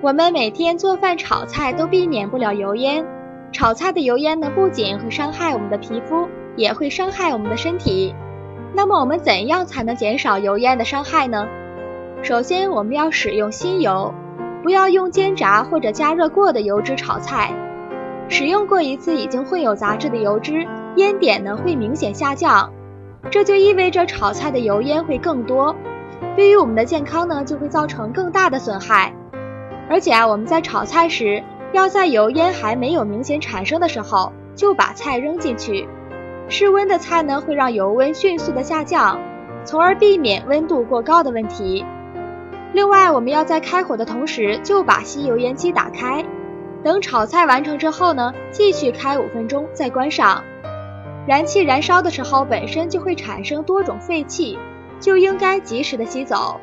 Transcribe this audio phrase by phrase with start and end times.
[0.00, 3.04] 我们每天做饭炒菜都避免不了油烟，
[3.50, 8.14] 炒菜的油烟呢，不仅会伤害我们的皮肤，也会伤害我们的身体。
[8.74, 11.48] 那么我们怎样才能减少油烟的伤害呢？
[12.22, 14.14] 首先，我们要使用新油，
[14.62, 17.52] 不要用煎炸或者加热过的油脂炒菜。
[18.28, 22.72] 使用过一次已经混有杂质的油脂，烟点呢会明显下降，
[23.30, 25.74] 这就意味着炒菜的油烟会更多，
[26.36, 29.12] 对于我们的健康呢就会造成更大的损害。
[29.88, 31.42] 而且啊，我们在炒菜时，
[31.72, 35.88] 要在油烟还没有明显产生的时候就把菜扔进去。
[36.48, 39.18] 室温的菜呢，会让油温迅速的下降，
[39.64, 41.84] 从而避免温度过高的问题。
[42.72, 46.24] 另外，我们要在开火的同时就把吸油烟机打开，
[46.82, 50.44] 等炒菜完成之后呢，继续开五分钟再关上。
[51.26, 54.58] 燃气燃烧的时候本身就会产生多种废气，
[55.00, 56.60] 就应该及时的吸走。